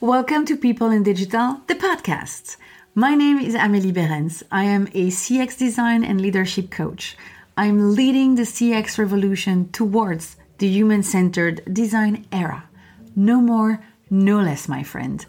[0.00, 2.56] Welcome to People in Digital, the podcast.
[2.94, 4.44] My name is Amélie Berens.
[4.48, 7.16] I am a CX design and leadership coach.
[7.56, 12.68] I'm leading the CX revolution towards the human centered design era.
[13.16, 15.26] No more, no less, my friend.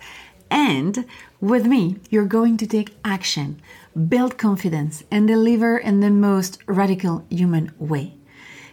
[0.52, 1.04] And
[1.42, 3.60] with me, you're going to take action,
[4.08, 8.14] build confidence, and deliver in the most radical human way.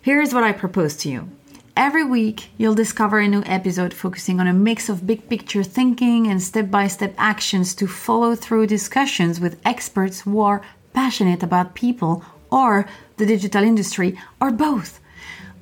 [0.02, 1.30] Here's what I propose to you.
[1.76, 6.26] Every week, you'll discover a new episode focusing on a mix of big picture thinking
[6.26, 10.62] and step by step actions to follow through discussions with experts who are
[10.94, 12.86] passionate about people or
[13.18, 15.00] the digital industry or both.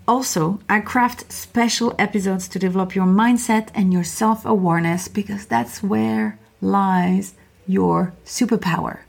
[0.06, 5.82] Also, I craft special episodes to develop your mindset and your self awareness because that's
[5.82, 7.34] where lies
[7.66, 9.00] your superpower.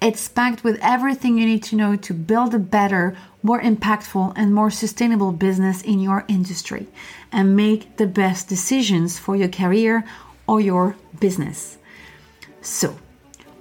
[0.00, 4.52] It's packed with everything you need to know to build a better, more impactful, and
[4.52, 6.86] more sustainable business in your industry
[7.32, 10.04] and make the best decisions for your career
[10.46, 11.78] or your business.
[12.60, 12.98] So,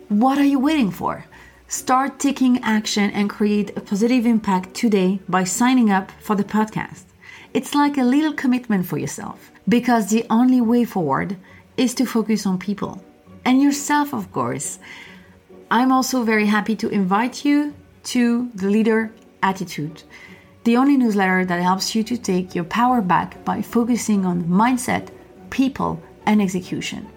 [0.09, 1.26] what are you waiting for?
[1.68, 7.05] Start taking action and create a positive impact today by signing up for the podcast.
[7.54, 11.38] It's like a little commitment for yourself because the only way forward
[11.77, 13.04] is to focus on people
[13.45, 14.79] and yourself, of course.
[15.70, 17.73] I'm also very happy to invite you
[18.13, 19.12] to the Leader
[19.46, 20.01] Attitude,
[20.63, 25.10] the only newsletter that helps you to take your power back by focusing on mindset,
[25.51, 27.07] people, and execution.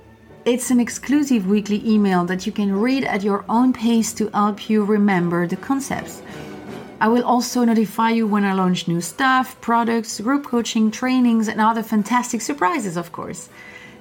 [0.44, 4.68] It's an exclusive weekly email that you can read at your own pace to help
[4.68, 6.20] you remember the concepts.
[7.00, 11.60] I will also notify you when I launch new stuff, products, group coaching, trainings, and
[11.60, 13.48] other fantastic surprises, of course.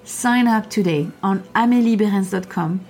[0.03, 2.81] Sign up today on amelieberens.com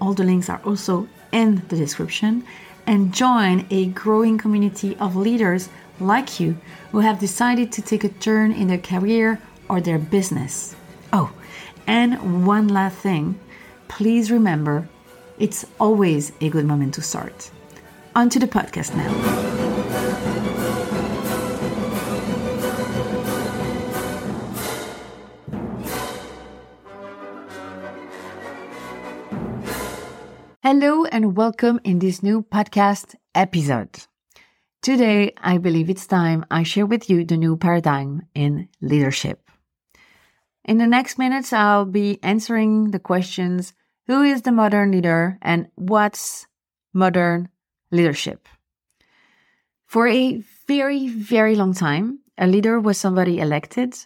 [0.00, 2.44] all the links are also in the description.
[2.86, 5.68] And join a growing community of leaders
[6.00, 6.56] like you
[6.92, 10.76] who have decided to take a turn in their career or their business.
[11.12, 11.32] Oh,
[11.86, 13.38] and one last thing
[13.88, 14.88] please remember
[15.38, 17.50] it's always a good moment to start.
[18.16, 19.54] On to the podcast now.
[30.66, 34.06] Hello and welcome in this new podcast episode.
[34.80, 39.50] Today, I believe it's time I share with you the new paradigm in leadership.
[40.64, 43.74] In the next minutes, I'll be answering the questions
[44.06, 46.46] Who is the modern leader and what's
[46.94, 47.50] modern
[47.90, 48.48] leadership?
[49.84, 53.98] For a very, very long time, a leader was somebody elected,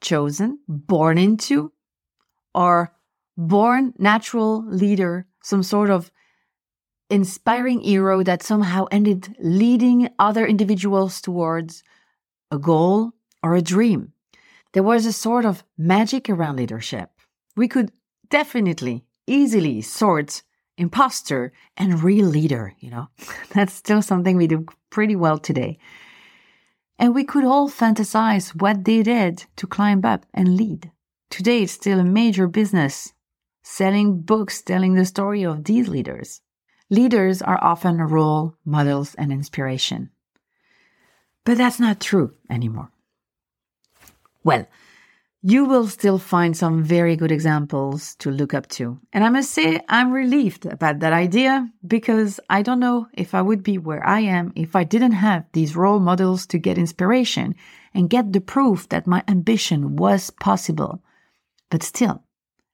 [0.00, 1.70] chosen, born into,
[2.54, 2.94] or
[3.36, 6.10] born natural leader some sort of
[7.10, 11.82] inspiring hero that somehow ended leading other individuals towards
[12.50, 13.12] a goal
[13.42, 14.12] or a dream.
[14.72, 17.10] There was a sort of magic around leadership.
[17.56, 17.92] We could
[18.28, 20.42] definitely, easily sort
[20.76, 23.08] imposter and real leader, you know.
[23.54, 25.78] That's still something we do pretty well today.
[26.98, 30.90] And we could all fantasize what they did to climb up and lead.
[31.30, 33.12] Today, it's still a major business
[33.68, 36.40] selling books telling the story of these leaders.
[36.88, 40.10] Leaders are often role models and inspiration.
[41.44, 42.90] But that's not true anymore.
[44.42, 44.66] Well,
[45.42, 48.98] you will still find some very good examples to look up to.
[49.12, 53.42] And I must say, I'm relieved about that idea because I don't know if I
[53.42, 57.54] would be where I am if I didn't have these role models to get inspiration
[57.92, 61.02] and get the proof that my ambition was possible.
[61.70, 62.24] But still,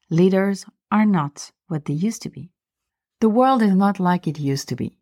[0.09, 2.53] leaders are not what they used to be.
[3.21, 4.97] The world is not like it used to be.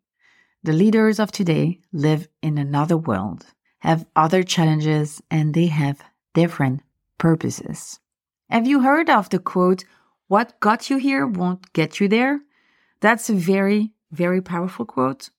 [0.63, 3.45] The leaders of today live in another world,
[3.79, 6.01] have other challenges, and they have
[6.33, 6.81] different
[7.19, 7.99] purposes.
[8.49, 9.85] Have you heard of the quote,
[10.27, 12.41] What got you here won't get you there?
[12.99, 15.29] That's a very, very powerful quote.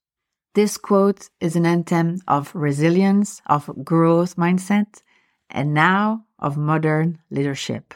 [0.54, 5.02] This quote is an anthem of resilience, of growth mindset,
[5.50, 7.94] and now of modern leadership.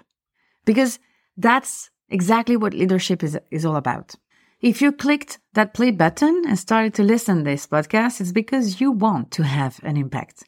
[0.64, 0.98] Because
[1.36, 4.14] that's exactly what leadership is, is all about.
[4.60, 8.80] If you clicked that play button and started to listen to this podcast, it's because
[8.80, 10.44] you want to have an impact.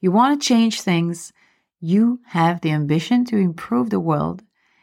[0.00, 1.32] You want to change things.
[1.78, 4.42] You have the ambition to improve the world,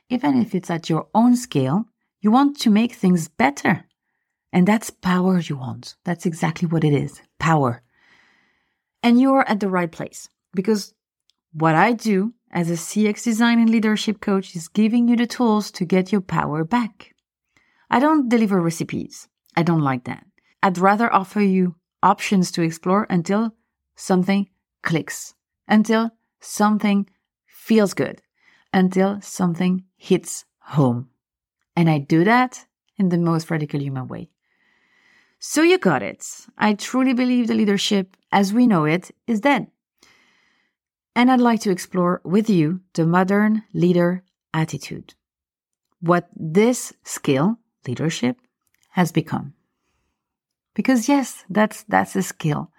[0.09, 1.85] even if it's at your own scale.
[2.21, 3.85] You want to make things better.
[4.53, 5.95] And that's power you want.
[6.03, 7.81] That's exactly what it is power.
[9.03, 10.93] And you're at the right place because
[11.53, 15.71] what I do as a CX design and leadership coach is giving you the tools
[15.71, 17.13] to get your power back.
[17.89, 19.27] I don't deliver recipes.
[19.55, 20.25] I don't like that.
[20.63, 23.53] I'd rather offer you options to explore until
[23.95, 24.49] something
[24.83, 25.33] clicks,
[25.67, 27.09] until something
[27.45, 28.21] feels good,
[28.73, 31.09] until something hits home.
[31.75, 32.65] And I do that
[32.97, 34.29] in the most radical human way.
[35.39, 36.25] So you got it.
[36.57, 39.67] I truly believe the leadership as we know it is dead.
[41.17, 44.23] And I'd like to explore with you the modern leader
[44.53, 45.15] attitude.
[45.99, 48.37] What this skill, leadership,
[48.91, 49.55] has become.
[50.75, 52.71] Because yes, that's, that's a skill.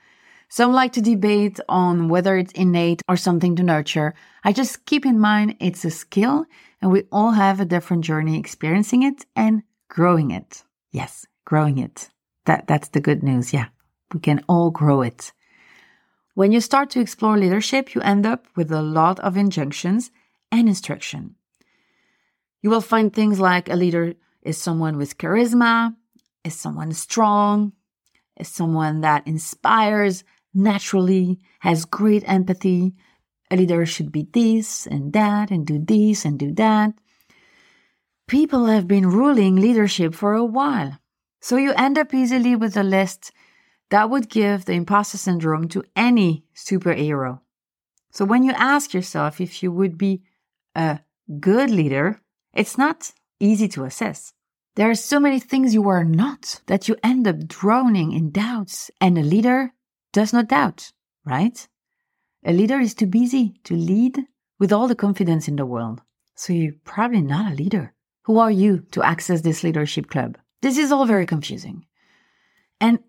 [0.48, 4.14] Some like to debate on whether it's innate or something to nurture.
[4.44, 6.46] I just keep in mind it's a skill
[6.80, 10.62] and we all have a different journey experiencing it and growing it.
[10.92, 12.08] Yes, growing it.
[12.44, 13.52] That, that's the good news.
[13.52, 13.66] Yeah,
[14.14, 15.32] we can all grow it.
[16.38, 20.12] When you start to explore leadership, you end up with a lot of injunctions
[20.52, 21.34] and instruction.
[22.62, 25.96] You will find things like a leader is someone with charisma,
[26.44, 27.72] is someone strong,
[28.36, 30.22] is someone that inspires
[30.54, 32.94] naturally, has great empathy.
[33.50, 36.94] A leader should be this and that and do this and do that.
[38.28, 41.00] People have been ruling leadership for a while.
[41.40, 43.32] So you end up easily with a list
[43.90, 47.40] that would give the imposter syndrome to any superhero.
[48.10, 50.22] So when you ask yourself if you would be
[50.74, 51.00] a
[51.40, 52.20] good leader,
[52.54, 54.32] it's not easy to assess.
[54.76, 58.90] There are so many things you are not that you end up drowning in doubts,
[59.00, 59.72] and a leader
[60.12, 60.92] does not doubt,
[61.24, 61.66] right?
[62.44, 64.18] A leader is too busy to lead
[64.58, 66.00] with all the confidence in the world.
[66.36, 67.92] So you're probably not a leader.
[68.22, 70.38] Who are you to access this leadership club?
[70.62, 71.84] This is all very confusing.
[72.80, 73.00] And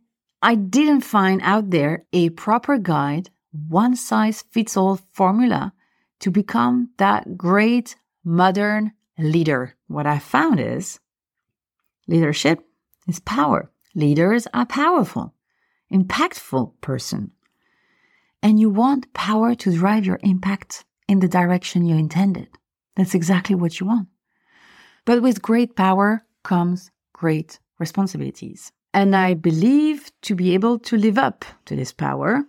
[0.41, 5.73] I didn't find out there a proper guide, one size fits all formula
[6.19, 9.75] to become that great modern leader.
[9.87, 10.99] What I found is
[12.07, 12.63] leadership
[13.07, 13.69] is power.
[13.95, 15.33] Leaders are powerful,
[15.91, 17.31] impactful person.
[18.41, 22.47] And you want power to drive your impact in the direction you intended.
[22.95, 24.07] That's exactly what you want.
[25.05, 28.71] But with great power comes great responsibilities.
[28.93, 32.45] And I believe to be able to live up to this power,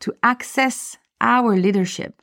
[0.00, 2.20] to access our leadership,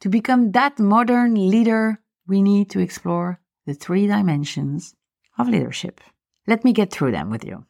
[0.00, 4.94] to become that modern leader, we need to explore the three dimensions
[5.38, 6.00] of leadership.
[6.46, 7.64] Let me get through them with you.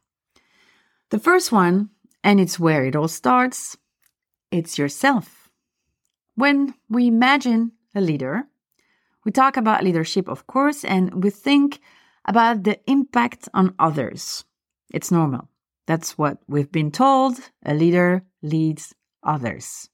[1.11, 1.91] The first one,
[2.25, 3.76] and it's where it all starts,
[4.50, 5.49] it's yourself.
[6.35, 8.44] When we imagine a leader,
[9.25, 11.81] we talk about leadership, of course, and we think
[12.25, 14.44] about the impact on others.
[14.96, 15.50] It's normal.
[15.87, 17.37] That's what we've been told.
[17.66, 19.90] A leader leads others.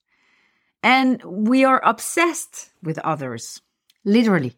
[0.81, 3.61] And we are obsessed with others.
[4.05, 4.55] Literally.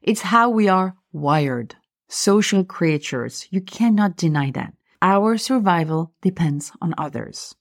[0.00, 1.76] It's how we are wired.
[2.08, 3.46] Social creatures.
[3.50, 4.72] You cannot deny that.
[5.02, 7.54] Our survival depends on others.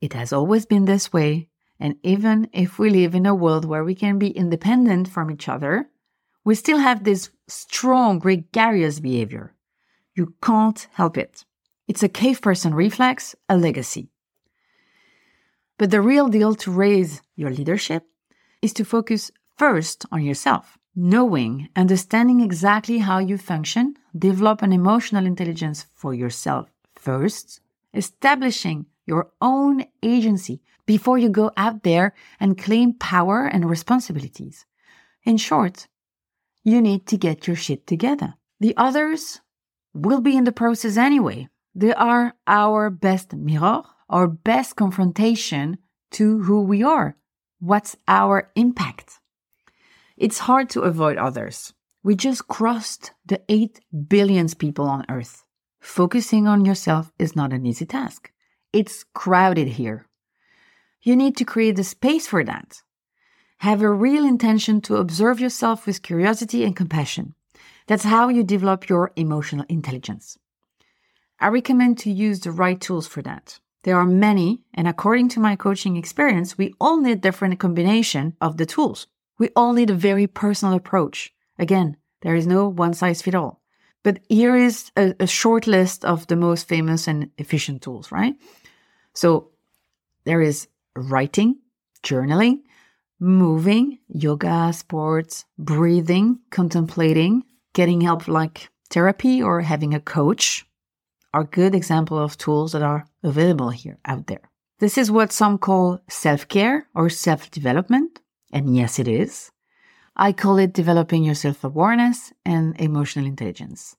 [0.00, 1.48] It has always been this way.
[1.78, 5.48] And even if we live in a world where we can be independent from each
[5.48, 5.88] other,
[6.44, 9.54] we still have this strong gregarious behavior.
[10.16, 11.44] You can't help it.
[11.88, 14.10] It's a cave person reflex, a legacy.
[15.78, 18.04] But the real deal to raise your leadership
[18.60, 25.24] is to focus first on yourself, knowing, understanding exactly how you function, develop an emotional
[25.24, 27.60] intelligence for yourself first,
[27.94, 34.66] establishing your own agency before you go out there and claim power and responsibilities.
[35.24, 35.88] In short,
[36.64, 38.34] you need to get your shit together.
[38.60, 39.40] The others
[39.94, 41.48] will be in the process anyway.
[41.78, 45.78] They are our best mirror, our best confrontation
[46.10, 47.16] to who we are.
[47.60, 49.20] What's our impact?
[50.16, 51.72] It's hard to avoid others.
[52.02, 55.44] We just crossed the 8 billion people on earth.
[55.78, 58.32] Focusing on yourself is not an easy task.
[58.72, 60.04] It's crowded here.
[61.02, 62.82] You need to create the space for that.
[63.58, 67.36] Have a real intention to observe yourself with curiosity and compassion.
[67.86, 70.38] That's how you develop your emotional intelligence.
[71.40, 73.60] I recommend to use the right tools for that.
[73.84, 78.56] There are many, and according to my coaching experience, we all need different combination of
[78.56, 79.06] the tools.
[79.38, 81.32] We all need a very personal approach.
[81.58, 83.62] Again, there is no one size fit all.
[84.02, 88.34] But here is a, a short list of the most famous and efficient tools, right?
[89.14, 89.50] So
[90.24, 90.66] there is
[90.96, 91.58] writing,
[92.02, 92.62] journaling,
[93.20, 100.64] moving, yoga, sports, breathing, contemplating, getting help like therapy or having a coach
[101.32, 104.50] are good example of tools that are available here out there.
[104.78, 108.20] This is what some call self-care or self-development.
[108.52, 109.50] And yes, it is.
[110.16, 113.96] I call it developing your self-awareness and emotional intelligence.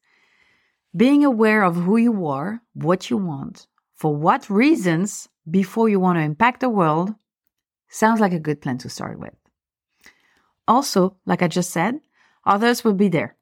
[0.96, 6.18] Being aware of who you are, what you want, for what reasons before you want
[6.18, 7.14] to impact the world
[7.90, 9.34] Sounds like a good plan to start with.
[10.68, 12.00] Also, like I just said,
[12.46, 13.36] others will be there.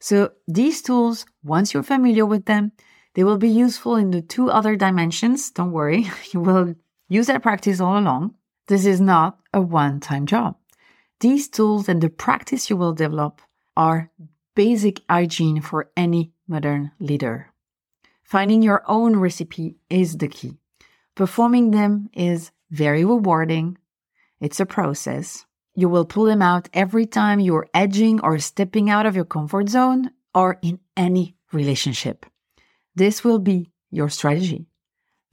[0.00, 2.72] So these tools, once you're familiar with them,
[3.14, 5.50] they will be useful in the two other dimensions.
[5.50, 6.74] Don't worry, you will
[7.08, 8.34] use that practice all along.
[8.68, 10.56] This is not a one time job.
[11.20, 13.40] These tools and the practice you will develop
[13.76, 14.10] are
[14.54, 17.52] basic hygiene for any modern leader.
[18.24, 20.58] Finding your own recipe is the key.
[21.14, 23.78] Performing them is very rewarding.
[24.40, 25.44] It's a process.
[25.74, 29.68] You will pull them out every time you're edging or stepping out of your comfort
[29.68, 32.26] zone or in any relationship.
[32.94, 34.66] This will be your strategy.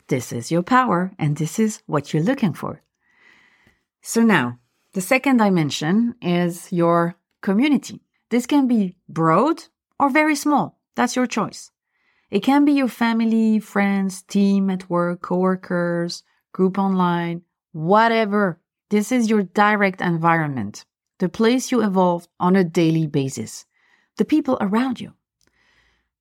[0.07, 2.81] This is your power and this is what you're looking for.
[4.01, 4.59] So now,
[4.93, 8.01] the second dimension is your community.
[8.29, 9.63] This can be broad
[9.99, 10.79] or very small.
[10.95, 11.71] That's your choice.
[12.31, 16.23] It can be your family, friends, team at work, coworkers,
[16.53, 18.59] group online, whatever.
[18.89, 20.85] This is your direct environment,
[21.19, 23.65] the place you evolve on a daily basis,
[24.17, 25.13] the people around you.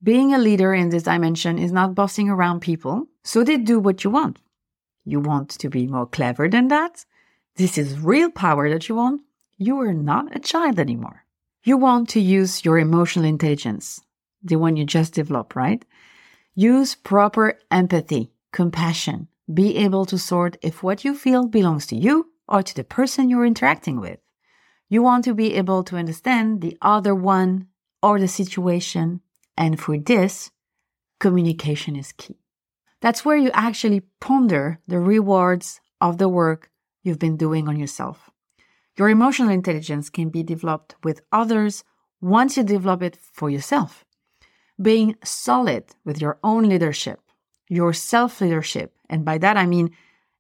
[0.02, 4.04] Being a leader in this dimension is not bossing around people, so they do what
[4.04, 4.38] you want.
[5.04, 7.04] You want to be more clever than that?
[7.56, 9.22] This is real power that you want.
[9.56, 11.24] You are not a child anymore.
[11.64, 14.00] You want to use your emotional intelligence,
[14.42, 15.84] the one you just developed, right?
[16.54, 19.26] Use proper empathy, compassion.
[19.52, 23.28] Be able to sort if what you feel belongs to you or to the person
[23.28, 24.20] you're interacting with.
[24.88, 27.66] You want to be able to understand the other one
[28.02, 29.20] or the situation.
[29.58, 30.52] And for this,
[31.18, 32.38] communication is key.
[33.00, 36.70] That's where you actually ponder the rewards of the work
[37.02, 38.30] you've been doing on yourself.
[38.96, 41.82] Your emotional intelligence can be developed with others
[42.20, 44.04] once you develop it for yourself.
[44.80, 47.20] Being solid with your own leadership,
[47.68, 49.90] your self leadership, and by that I mean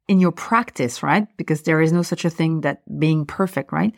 [0.06, 1.26] in your practice, right?
[1.36, 3.94] Because there is no such a thing that being perfect, right?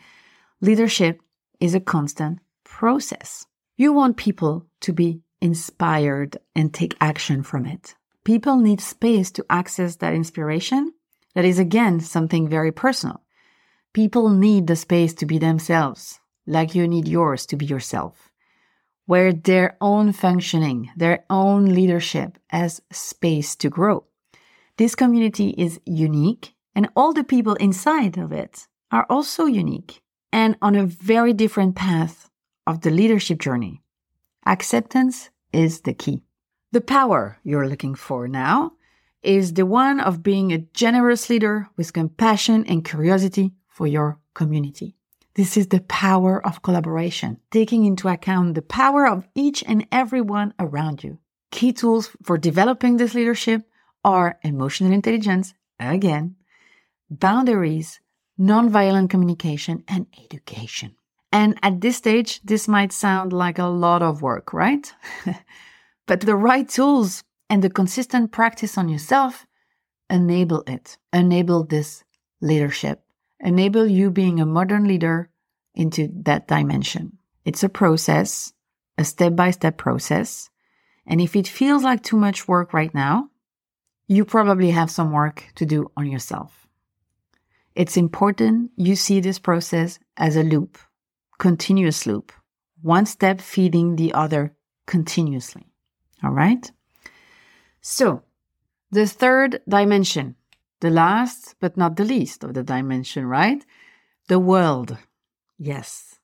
[0.61, 1.21] Leadership
[1.59, 3.45] is a constant process.
[3.77, 7.95] You want people to be inspired and take action from it.
[8.23, 10.93] People need space to access that inspiration
[11.33, 13.21] that is again something very personal.
[13.93, 18.29] People need the space to be themselves, like you need yours to be yourself,
[19.05, 24.05] where their own functioning, their own leadership has space to grow.
[24.77, 30.01] This community is unique, and all the people inside of it are also unique
[30.31, 32.30] and on a very different path
[32.65, 33.81] of the leadership journey.
[34.45, 36.23] Acceptance is the key.
[36.71, 38.73] The power you're looking for now
[39.23, 44.95] is the one of being a generous leader with compassion and curiosity for your community.
[45.35, 50.21] This is the power of collaboration, taking into account the power of each and every
[50.21, 51.19] one around you.
[51.51, 53.61] Key tools for developing this leadership
[54.03, 56.35] are emotional intelligence, again,
[57.09, 57.99] boundaries,
[58.39, 60.95] nonviolent communication, and education.
[61.31, 64.93] And at this stage, this might sound like a lot of work, right?
[66.05, 69.45] but the right tools and the consistent practice on yourself
[70.09, 72.03] enable it, enable this
[72.41, 73.03] leadership,
[73.39, 75.29] enable you being a modern leader
[75.73, 77.17] into that dimension.
[77.45, 78.51] It's a process,
[78.97, 80.49] a step by step process.
[81.07, 83.29] And if it feels like too much work right now,
[84.07, 86.67] you probably have some work to do on yourself.
[87.73, 90.77] It's important you see this process as a loop,
[91.41, 92.31] continuous loop,
[92.83, 94.53] one step feeding the other
[94.85, 95.65] continuously.
[96.23, 96.71] All right?
[97.81, 98.21] So,
[98.91, 100.35] the third dimension,
[100.81, 103.65] the last but not the least of the dimension, right?
[104.27, 104.95] The world.
[105.57, 106.19] Yes.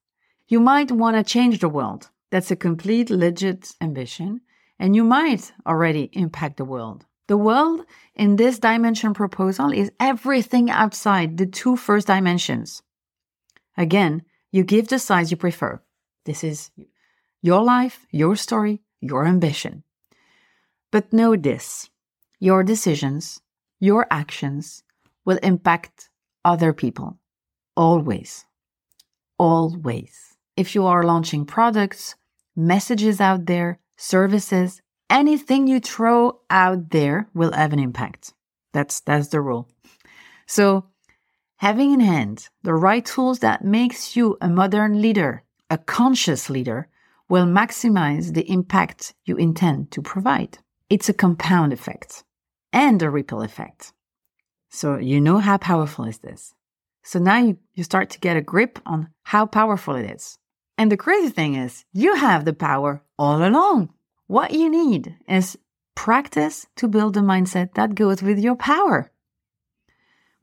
[0.48, 2.10] You might want to change the world.
[2.30, 4.42] That's a complete legit ambition.
[4.78, 7.08] And you might already impact the world.
[7.26, 7.82] The world
[8.14, 12.84] in this dimension proposal is everything outside the two first dimensions.
[13.76, 14.22] Again,
[14.52, 15.82] you give the size you prefer.
[16.26, 16.72] This is
[17.42, 19.84] your life, your story, your ambition.
[20.92, 21.90] But know this
[22.40, 23.42] your decisions,
[23.80, 24.84] your actions
[25.26, 26.10] will impact
[26.46, 27.18] other people.
[27.76, 28.46] Always.
[29.38, 30.38] Always.
[30.56, 32.16] If you are launching products,
[32.56, 38.34] messages out there, services, anything you throw out there will have an impact.
[38.74, 39.68] That's, that's the rule.
[40.48, 40.86] So
[41.58, 46.88] having in hand the right tools that makes you a modern leader, a conscious leader,
[47.30, 50.58] will maximize the impact you intend to provide.
[50.90, 52.24] It's a compound effect
[52.72, 53.92] and a ripple effect.
[54.70, 56.54] So you know how powerful is this.
[57.04, 60.38] So now you, you start to get a grip on how powerful it is.
[60.78, 63.94] And the crazy thing is, you have the power all along.
[64.28, 65.58] What you need is
[65.96, 69.12] practice to build a mindset that goes with your power.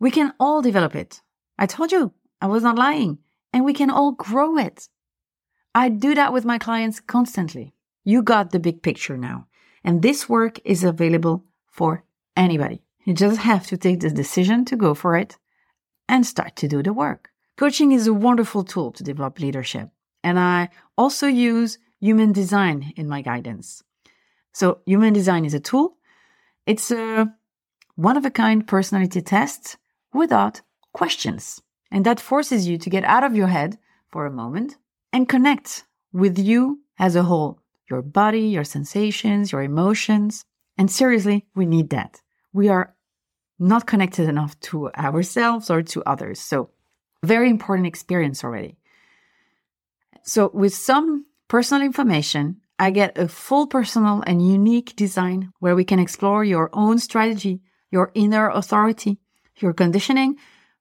[0.01, 1.23] We can all develop it.
[1.59, 3.19] I told you, I was not lying.
[3.53, 4.89] And we can all grow it.
[5.75, 7.75] I do that with my clients constantly.
[8.05, 9.47] You got the big picture now.
[9.85, 12.05] And this work is available for
[12.37, 12.83] anybody.
[13.05, 15.39] You just have to take the decision to go for it
[16.09, 17.31] and start to do the work.
[17.57, 19.91] Coaching is a wonderful tool to develop leadership.
[20.23, 23.83] And I also use human design in my guidance.
[24.53, 25.97] So human design is a tool.
[26.67, 27.33] It's a
[27.97, 29.77] one of a kind personality test
[30.14, 31.61] without questions.
[31.90, 33.78] And that forces you to get out of your head
[34.11, 34.76] for a moment
[35.12, 40.44] and connect with you as a whole, your body, your sensations, your emotions.
[40.78, 42.23] And seriously, we need that.
[42.52, 42.94] We are
[43.59, 46.40] not connected enough to ourselves or to others.
[46.40, 46.71] So,
[47.23, 48.76] very important experience already.
[50.23, 55.85] So, with some personal information, I get a full personal and unique design where we
[55.85, 59.21] can explore your own strategy, your inner authority,
[59.59, 60.37] your conditioning,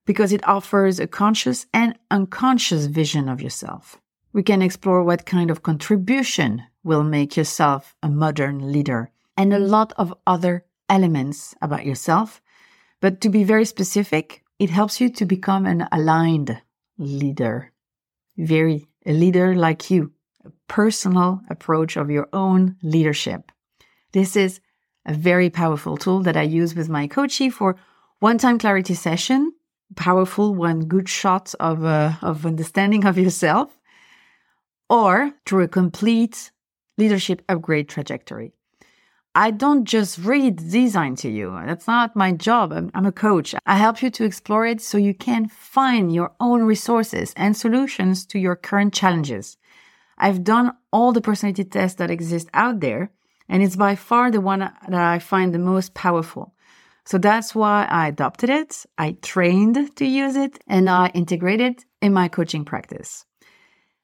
[0.05, 3.97] because it offers a conscious and unconscious vision of yourself.
[4.33, 9.59] We can explore what kind of contribution will make yourself a modern leader and a
[9.59, 12.41] lot of other elements about yourself.
[12.99, 16.61] But to be very specific, it helps you to become an aligned
[16.97, 17.71] leader.
[18.37, 20.11] Very, a leader like you,
[20.45, 23.51] a personal approach of your own leadership.
[24.11, 24.59] This is
[25.05, 27.77] a very powerful tool that I use with my coachee for
[28.23, 29.51] one time clarity session.
[29.97, 33.77] Powerful, one good shot of, uh, of understanding of yourself
[34.89, 36.51] or through a complete
[36.97, 38.53] leadership upgrade trajectory.
[39.35, 41.51] I don't just read design to you.
[41.65, 42.71] That's not my job.
[42.71, 43.55] I'm, I'm, a coach.
[43.65, 48.25] I help you to explore it so you can find your own resources and solutions
[48.27, 49.57] to your current challenges.
[50.17, 53.11] I've done all the personality tests that exist out there,
[53.49, 56.52] and it's by far the one that I find the most powerful.
[57.05, 58.85] So that's why I adopted it.
[58.97, 63.25] I trained to use it and I integrated it in my coaching practice.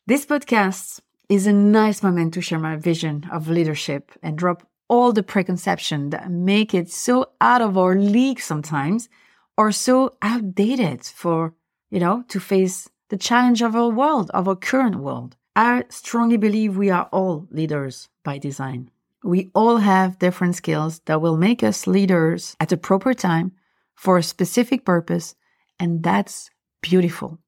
[0.06, 5.14] This podcast is a nice moment to share my vision of leadership and drop all
[5.14, 9.08] the preconceptions that make it so out of our league sometimes
[9.56, 11.54] or so outdated for,
[11.92, 15.36] you know, to face the challenge of our world, of our current world.
[15.56, 18.90] I strongly believe we are all leaders by design.
[19.24, 23.52] We all have different skills that will make us leaders at the proper time
[23.96, 25.36] for a specific purpose,
[25.80, 26.50] and that's
[26.82, 27.40] beautiful.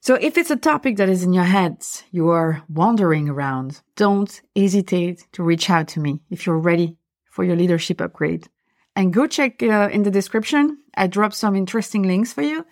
[0.00, 4.40] So if it's a topic that is in your head, you are wandering around, don't
[4.54, 6.96] hesitate to reach out to me if you're ready
[7.28, 8.48] for your leadership upgrade.
[8.94, 10.78] And go check uh, in the description.
[10.96, 12.64] I dropped some interesting links for you.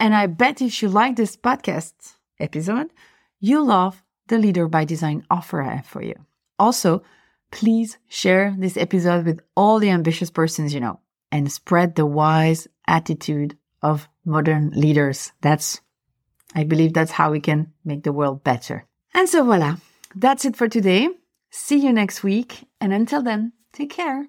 [0.00, 1.94] And I bet if you like this podcast
[2.40, 2.90] episode,
[3.38, 6.16] you'll love the Leader by Design offer I have for you.
[6.58, 7.02] Also,
[7.54, 10.98] please share this episode with all the ambitious persons you know
[11.30, 15.32] and spread the wise attitude of modern leaders.
[15.40, 15.80] That's
[16.54, 18.86] I believe that's how we can make the world better.
[19.14, 19.76] And so voila,
[20.14, 21.08] that's it for today.
[21.50, 22.66] See you next week.
[22.80, 24.26] And until then, take care.